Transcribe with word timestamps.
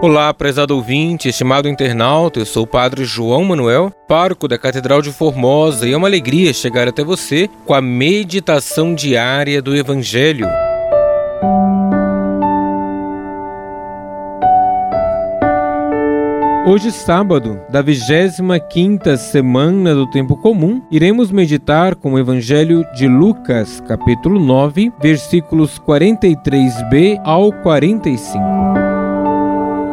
Olá, 0.00 0.32
prezado 0.32 0.76
ouvinte, 0.76 1.28
estimado 1.28 1.68
internauta, 1.68 2.38
eu 2.38 2.46
sou 2.46 2.62
o 2.62 2.66
Padre 2.68 3.04
João 3.04 3.42
Manuel, 3.42 3.92
pároco 4.06 4.46
da 4.46 4.56
Catedral 4.56 5.02
de 5.02 5.10
Formosa, 5.10 5.88
e 5.88 5.92
é 5.92 5.96
uma 5.96 6.06
alegria 6.06 6.52
chegar 6.52 6.86
até 6.86 7.02
você 7.02 7.50
com 7.66 7.74
a 7.74 7.80
meditação 7.80 8.94
diária 8.94 9.60
do 9.60 9.74
Evangelho. 9.74 10.46
Hoje, 16.64 16.92
sábado, 16.92 17.60
da 17.68 17.82
25 17.82 19.16
semana 19.16 19.96
do 19.96 20.08
Tempo 20.08 20.36
Comum, 20.36 20.80
iremos 20.92 21.32
meditar 21.32 21.96
com 21.96 22.12
o 22.12 22.18
Evangelho 22.20 22.84
de 22.94 23.08
Lucas, 23.08 23.80
capítulo 23.80 24.38
9, 24.38 24.92
versículos 25.00 25.76
43b 25.80 27.20
ao 27.24 27.52
45. 27.52 28.77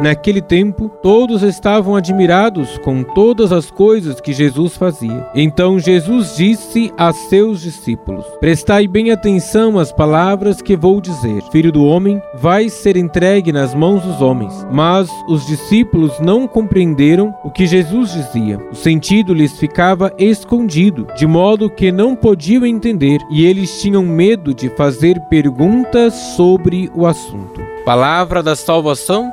Naquele 0.00 0.40
tempo, 0.40 0.88
todos 1.02 1.42
estavam 1.42 1.96
admirados 1.96 2.78
com 2.78 3.02
todas 3.02 3.50
as 3.50 3.68
coisas 3.68 4.20
que 4.20 4.32
Jesus 4.32 4.76
fazia. 4.76 5.28
Então 5.34 5.78
Jesus 5.78 6.36
disse 6.36 6.92
a 6.96 7.12
seus 7.12 7.62
discípulos: 7.62 8.24
Prestai 8.38 8.86
bem 8.86 9.10
atenção 9.10 9.76
às 9.76 9.90
palavras 9.90 10.62
que 10.62 10.76
vou 10.76 11.00
dizer. 11.00 11.42
Filho 11.50 11.72
do 11.72 11.84
homem 11.84 12.22
vai 12.34 12.68
ser 12.68 12.96
entregue 12.96 13.50
nas 13.50 13.74
mãos 13.74 14.02
dos 14.02 14.22
homens. 14.22 14.66
Mas 14.70 15.10
os 15.28 15.44
discípulos 15.46 16.20
não 16.20 16.46
compreenderam 16.46 17.34
o 17.42 17.50
que 17.50 17.66
Jesus 17.66 18.12
dizia. 18.12 18.58
O 18.70 18.76
sentido 18.76 19.34
lhes 19.34 19.58
ficava 19.58 20.12
escondido, 20.16 21.08
de 21.16 21.26
modo 21.26 21.68
que 21.68 21.90
não 21.90 22.14
podiam 22.14 22.64
entender, 22.64 23.18
e 23.30 23.44
eles 23.44 23.80
tinham 23.82 24.04
medo 24.04 24.54
de 24.54 24.68
fazer 24.70 25.20
perguntas 25.28 26.14
sobre 26.36 26.88
o 26.94 27.04
assunto. 27.04 27.60
Palavra 27.84 28.42
da 28.42 28.54
salvação, 28.54 29.32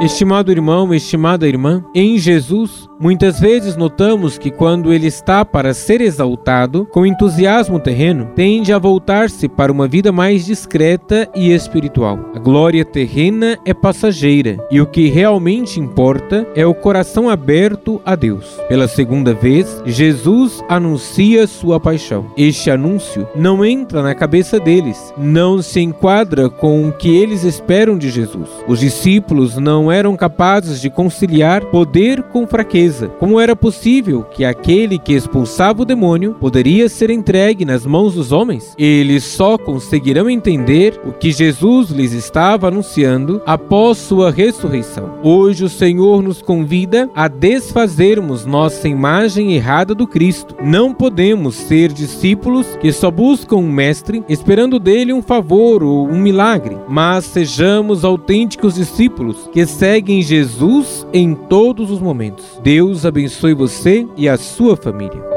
Estimado 0.00 0.52
irmão, 0.52 0.92
estimada 0.92 1.48
irmã, 1.48 1.82
em 1.94 2.18
Jesus, 2.18 2.86
muitas 3.00 3.40
vezes 3.40 3.76
notamos 3.76 4.36
que 4.36 4.50
quando 4.50 4.92
ele 4.92 5.06
está 5.06 5.42
para 5.42 5.72
ser 5.72 6.02
exaltado, 6.02 6.86
com 6.92 7.06
entusiasmo 7.06 7.80
terreno, 7.80 8.28
tende 8.36 8.74
a 8.74 8.78
voltar-se 8.78 9.48
para 9.48 9.72
uma 9.72 9.88
vida 9.88 10.12
mais 10.12 10.44
discreta 10.44 11.26
e 11.34 11.50
espiritual. 11.50 12.18
A 12.34 12.38
glória 12.38 12.84
terrena 12.84 13.58
é 13.64 13.72
passageira 13.72 14.58
e 14.70 14.82
o 14.82 14.86
que 14.86 15.08
realmente 15.08 15.80
importa 15.80 16.46
é 16.54 16.66
o 16.66 16.74
coração 16.74 17.30
aberto 17.30 17.98
a 18.04 18.14
Deus. 18.14 18.60
Pela 18.68 18.88
segunda 18.88 19.32
vez, 19.32 19.82
Jesus 19.86 20.62
anuncia 20.68 21.46
sua 21.46 21.80
paixão. 21.80 22.26
Este 22.36 22.70
anúncio 22.70 23.26
não 23.34 23.64
entra 23.64 24.02
na 24.02 24.14
cabeça 24.14 24.60
deles, 24.60 25.14
não 25.16 25.62
se 25.62 25.80
enquadra 25.80 26.50
com 26.50 26.86
o 26.86 26.92
que 26.92 27.16
eles 27.16 27.44
esperam 27.44 27.96
de 27.96 28.10
Jesus. 28.10 28.50
Os 28.68 28.80
discípulos 28.80 29.56
não 29.56 29.85
eram 29.90 30.16
capazes 30.16 30.80
de 30.80 30.90
conciliar 30.90 31.64
poder 31.66 32.22
com 32.24 32.46
fraqueza. 32.46 33.08
Como 33.18 33.40
era 33.40 33.56
possível 33.56 34.22
que 34.22 34.44
aquele 34.44 34.98
que 34.98 35.12
expulsava 35.12 35.82
o 35.82 35.84
demônio 35.84 36.34
poderia 36.40 36.88
ser 36.88 37.10
entregue 37.10 37.64
nas 37.64 37.84
mãos 37.84 38.14
dos 38.14 38.32
homens? 38.32 38.74
Eles 38.78 39.24
só 39.24 39.58
conseguirão 39.58 40.28
entender 40.30 41.00
o 41.04 41.12
que 41.12 41.32
Jesus 41.32 41.90
lhes 41.90 42.12
estava 42.12 42.68
anunciando 42.68 43.42
após 43.46 43.98
sua 43.98 44.30
ressurreição. 44.30 45.18
Hoje 45.22 45.64
o 45.64 45.68
Senhor 45.68 46.22
nos 46.22 46.40
convida 46.42 47.10
a 47.14 47.28
desfazermos 47.28 48.44
nossa 48.44 48.88
imagem 48.88 49.54
errada 49.54 49.94
do 49.94 50.06
Cristo. 50.06 50.54
Não 50.62 50.94
podemos 50.94 51.54
ser 51.54 51.92
discípulos 51.92 52.66
que 52.80 52.92
só 52.92 53.10
buscam 53.10 53.56
um 53.56 53.70
mestre 53.70 54.22
esperando 54.28 54.78
dele 54.78 55.12
um 55.12 55.22
favor 55.22 55.82
ou 55.82 56.08
um 56.08 56.20
milagre, 56.20 56.76
mas 56.88 57.24
sejamos 57.24 58.04
autênticos 58.04 58.74
discípulos 58.74 59.48
que 59.52 59.60
seguem 59.76 60.22
Jesus 60.22 61.06
em 61.12 61.34
todos 61.34 61.90
os 61.90 62.00
momentos. 62.00 62.58
Deus 62.62 63.04
abençoe 63.04 63.52
você 63.52 64.06
e 64.16 64.26
a 64.28 64.38
sua 64.38 64.74
família. 64.74 65.35